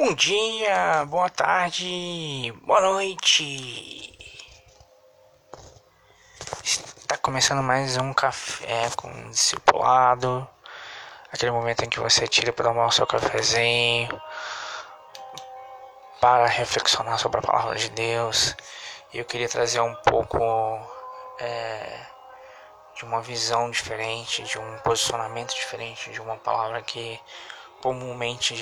[0.00, 4.16] Bom dia, boa tarde, boa noite.
[6.62, 10.48] Está começando mais um café com discipulado.
[11.32, 14.22] Aquele momento em que você tira para tomar o seu cafezinho,
[16.20, 18.54] para reflexionar sobre a palavra de Deus.
[19.12, 20.38] E eu queria trazer um pouco
[21.40, 22.06] é,
[22.94, 27.20] de uma visão diferente, de um posicionamento diferente, de uma palavra que
[27.82, 28.54] comumente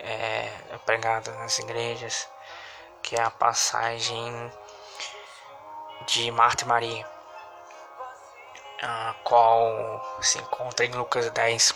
[0.00, 0.50] é,
[0.84, 2.28] pregada nas igrejas,
[3.02, 4.52] que é a passagem
[6.06, 7.06] de Marta e Maria,
[8.82, 11.74] a qual se encontra em Lucas 10,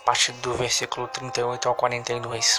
[0.00, 2.58] a partir do versículo 38 ao 42.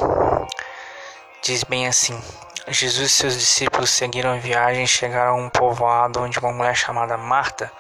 [1.44, 2.20] Diz bem assim:
[2.68, 6.76] Jesus e seus discípulos seguiram a viagem e chegaram a um povoado onde uma mulher
[6.76, 7.72] chamada Marta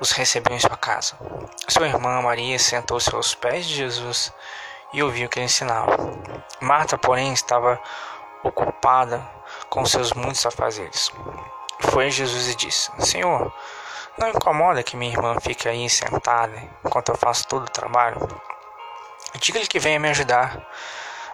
[0.00, 1.14] os recebeu em sua casa.
[1.68, 4.32] Sua irmã Maria sentou-se aos pés de Jesus
[4.92, 5.96] e ouviu o que ele ensinava.
[6.60, 7.80] Marta, porém, estava
[8.42, 9.22] ocupada
[9.68, 11.12] com seus muitos afazeres.
[11.80, 13.52] Foi a Jesus e disse: Senhor,
[14.18, 16.52] não incomoda que minha irmã fique aí sentada
[16.84, 18.18] enquanto eu faço todo o trabalho?
[19.38, 20.66] Diga-lhe que venha me ajudar.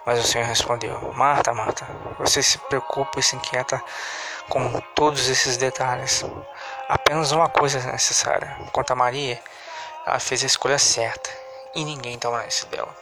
[0.05, 1.85] Mas o Senhor respondeu: Marta, Marta,
[2.19, 3.83] você se preocupa e se inquieta
[4.47, 6.23] com todos esses detalhes.
[6.89, 8.57] Apenas uma coisa é necessária.
[8.71, 9.41] Quanto a Maria,
[10.05, 11.29] ela fez a escolha certa
[11.75, 12.95] e ninguém toma isso dela.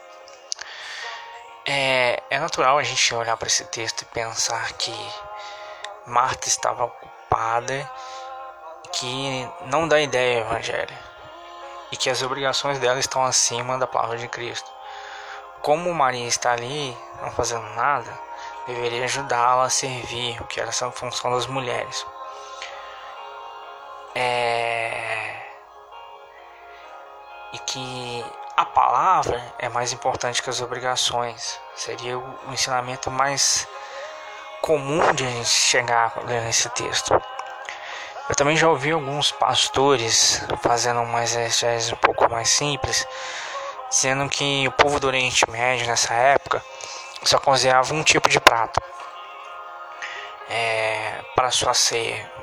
[1.64, 4.92] É, é natural a gente olhar para esse texto e pensar que
[6.04, 7.88] Marta estava ocupada,
[8.92, 10.96] que não dá ideia do Evangelho
[11.92, 14.68] e que as obrigações dela estão acima da palavra de Cristo.
[15.62, 18.12] Como Maria está ali, não fazendo nada,
[18.66, 22.04] deveria ajudá-la a servir, o que era essa função das mulheres.
[24.18, 25.36] É...
[27.52, 28.24] E que
[28.56, 31.60] a palavra é mais importante que as obrigações.
[31.74, 33.68] Seria o ensinamento mais
[34.62, 37.12] comum de a gente chegar lendo esse texto.
[38.28, 43.06] Eu também já ouvi alguns pastores fazendo uma exegese um pouco mais simples,
[43.90, 46.64] dizendo que o povo do Oriente Médio nessa época
[47.22, 48.80] só cozinhava um tipo de prato
[50.48, 52.35] é, para sua ceia.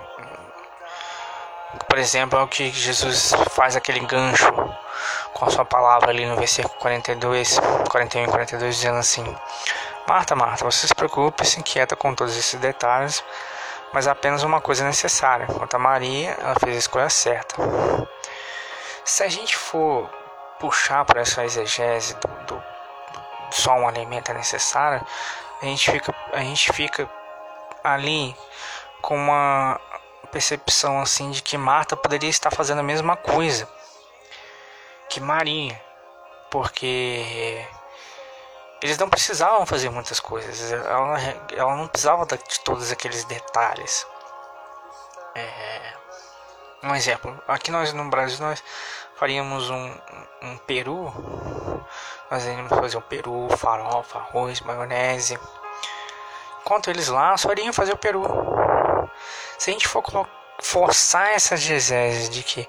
[1.87, 4.51] Por exemplo, é o que Jesus faz aquele gancho
[5.33, 9.23] com a sua palavra ali no versículo 42, 41 e 42, dizendo assim:
[10.07, 13.23] Marta, Marta, você se preocupa e se inquieta com todos esses detalhes,
[13.91, 15.47] mas apenas uma coisa é necessária.
[15.47, 17.55] Quanto a Maria, ela fez a escolha certa.
[19.03, 20.09] Se a gente for
[20.59, 22.63] puxar para essa exegese do, do, do,
[23.51, 25.05] só um alimento é necessário,
[25.61, 27.09] a gente fica, a gente fica
[27.83, 28.35] ali
[29.01, 29.79] com uma
[30.33, 33.69] percepção assim de que Marta poderia estar fazendo a mesma coisa
[35.07, 35.79] que Maria,
[36.49, 37.63] porque
[38.81, 41.19] eles não precisavam fazer muitas coisas, ela,
[41.55, 44.07] ela não precisava de todos aqueles detalhes.
[45.35, 45.93] É,
[46.81, 48.63] um exemplo, aqui nós no Brasil nós
[49.15, 49.95] faríamos um,
[50.41, 51.13] um peru,
[52.31, 55.39] nós iríamos fazer um peru, farofa, arroz, maionese.
[56.61, 58.23] Enquanto eles lá só iriam fazer o peru.
[59.63, 60.03] Se a gente for
[60.59, 62.67] forçar essa exegese de que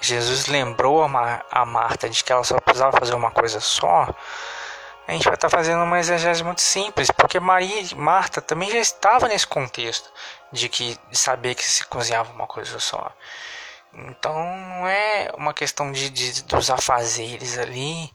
[0.00, 4.08] Jesus lembrou a, Mar a Marta de que ela só precisava fazer uma coisa só,
[5.06, 8.78] a gente vai estar fazendo uma exegese muito simples, porque Maria e Marta também já
[8.78, 10.10] estavam nesse contexto
[10.50, 13.12] de que de saber que se cozinhava uma coisa só.
[13.92, 18.10] Então não é uma questão de, de dos afazeres ali,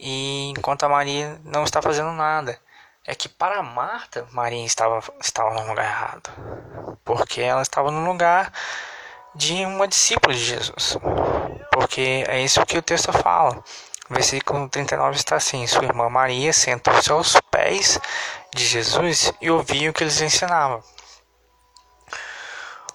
[0.00, 2.58] e enquanto a Maria não está fazendo nada
[3.06, 6.30] é que para Marta, Maria estava, estava no lugar errado.
[7.04, 8.52] Porque ela estava no lugar
[9.34, 10.98] de uma discípula de Jesus.
[11.70, 13.62] Porque é isso que o texto fala.
[14.10, 18.00] Versículo 39 está assim: Sua irmã Maria sentou-se aos pés
[18.52, 20.82] de Jesus e ouvia o que eles ensinavam.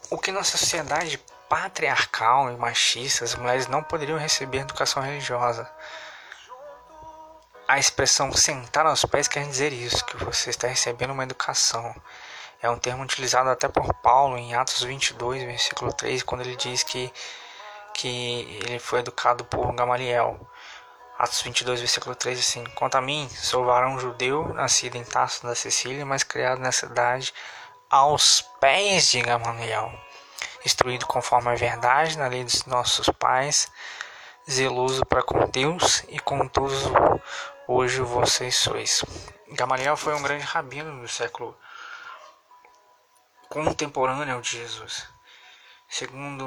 [0.10, 5.70] O que na sociedade patriarcal e machista as mulheres não poderiam receber educação religiosa
[7.72, 11.96] a expressão sentar aos pés quer dizer isso, que você está recebendo uma educação.
[12.62, 16.84] É um termo utilizado até por Paulo em Atos 22, versículo 3, quando ele diz
[16.84, 17.10] que,
[17.94, 20.38] que ele foi educado por Gamaliel.
[21.18, 25.56] Atos 22, versículo 3, assim: Quanto a mim, sou varão judeu, nascido em Tarso da
[25.56, 27.34] Sicília, mas criado nessa cidade
[27.90, 29.94] aos pés de Gamaliel,
[30.66, 33.72] instruído conforme a verdade na lei dos nossos pais,
[34.50, 36.84] zeloso para com Deus e com todos
[37.72, 39.04] hoje vocês sois.
[39.50, 41.58] Gamaliel foi um grande rabino do século
[43.50, 45.08] contemporâneo de Jesus.
[45.88, 46.46] Segundo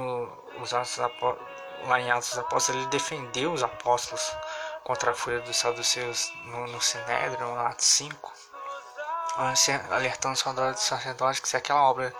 [0.60, 4.36] os Atos lá em Atos dos Apóstolos, ele defendeu os apóstolos
[4.84, 8.32] contra a fúria dos saduceus no, no Sinédrio, no Ato 5,
[9.90, 12.14] alertando os sacerdotes que se aquela obra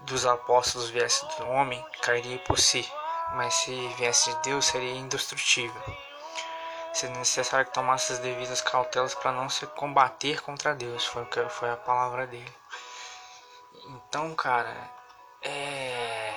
[0.00, 2.90] dos apóstolos viesse do homem, cairia por si,
[3.34, 6.11] mas se viesse de Deus, seria indestrutível.
[6.92, 11.70] Seria necessário que tomasse as devidas cautelas para não se combater contra Deus, foi, foi
[11.70, 12.54] a palavra dele.
[13.86, 14.90] Então, cara,
[15.42, 16.34] é...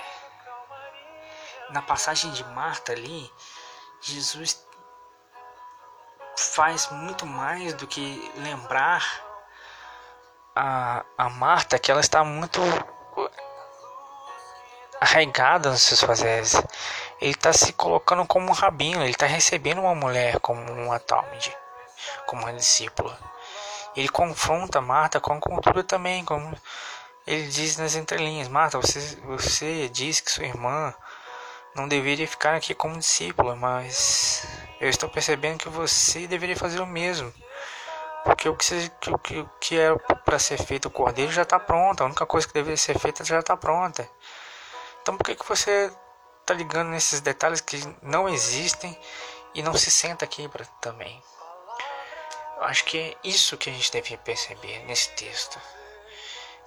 [1.70, 3.32] na passagem de Marta ali,
[4.02, 4.66] Jesus
[6.38, 9.04] faz muito mais do que lembrar
[10.56, 12.62] a, a Marta que ela está muito
[15.00, 16.56] arraigada nos seus fazeres.
[17.22, 21.56] Ele está se colocando como um rabino, ele está recebendo uma mulher como uma Talmud,
[22.26, 23.18] como uma discípula.
[23.96, 26.56] Ele confronta Marta com a cultura também, como
[27.26, 30.94] ele diz nas entrelinhas: Marta, você, você diz que sua irmã
[31.76, 34.46] não deveria ficar aqui como discípula, mas
[34.80, 37.34] eu estou percebendo que você deveria fazer o mesmo.
[38.24, 42.02] Porque o que, o que, que era para ser feito o cordeiro já está pronto,
[42.02, 44.10] a única coisa que deveria ser feita já está pronta.
[45.06, 45.96] Então por que, que você
[46.42, 49.00] está ligando nesses detalhes que não existem
[49.54, 51.24] e não se senta aqui pra, também?
[52.58, 55.62] Eu acho que é isso que a gente deve perceber nesse texto.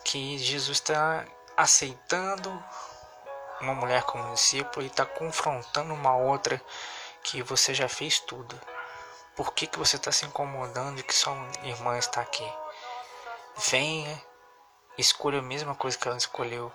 [0.04, 1.26] Que Jesus está
[1.56, 2.48] aceitando
[3.60, 6.62] uma mulher como discípulo e está confrontando uma outra
[7.24, 8.56] que você já fez tudo.
[9.34, 12.48] Por que, que você está se incomodando que sua irmã está aqui?
[13.68, 14.22] Venha,
[14.96, 16.72] escolha a mesma coisa que ela escolheu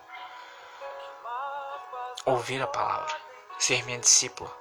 [2.25, 3.15] ouvir a palavra,
[3.59, 4.51] ser minha discípula,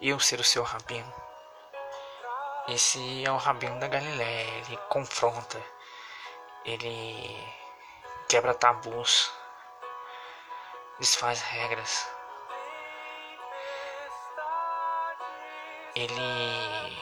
[0.00, 1.12] eu ser o seu rabino.
[2.68, 5.60] Esse é o rabino da Galiléia, ele confronta,
[6.64, 7.54] ele
[8.28, 9.30] quebra tabus,
[10.98, 12.08] desfaz regras.
[15.94, 17.00] Ele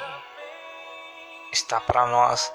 [1.52, 2.50] está para nós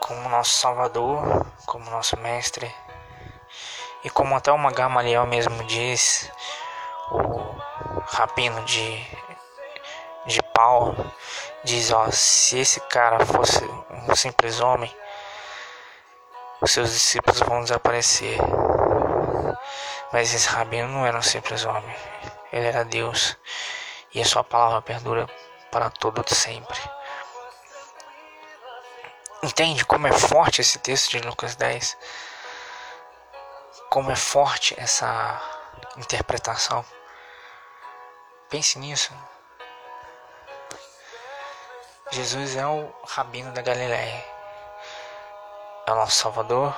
[0.00, 2.74] como nosso Salvador, como nosso Mestre.
[4.06, 6.30] E como até uma Gamaliel mesmo diz,
[7.10, 9.04] o rabino de,
[10.24, 11.12] de Paulo
[11.64, 14.96] diz, ó, se esse cara fosse um simples homem,
[16.60, 18.38] os seus discípulos vão desaparecer.
[20.12, 21.96] Mas esse rabino não era um simples homem,
[22.52, 23.36] ele era Deus,
[24.14, 25.28] e a sua palavra perdura
[25.72, 26.78] para todo sempre.
[29.42, 31.98] Entende como é forte esse texto de Lucas 10?
[33.90, 35.40] Como é forte essa
[35.96, 36.84] interpretação.
[38.48, 39.12] Pense nisso.
[42.10, 44.24] Jesus é o rabino da Galileia.
[45.86, 46.74] É o nosso Salvador.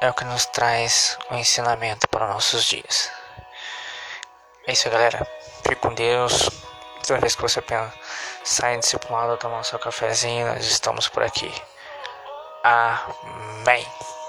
[0.00, 3.10] É o que nos traz o ensinamento para nossos dias.
[4.66, 5.26] É isso, galera.
[5.62, 6.50] Fique com Deus.
[7.06, 7.92] Toda vez que você pensa,
[8.42, 11.52] sai discipulado, tomar o seu cafezinho, nós estamos por aqui.
[12.64, 13.86] Amém.